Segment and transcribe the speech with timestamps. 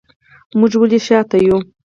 [0.59, 1.57] موږ ولې شاته یو؟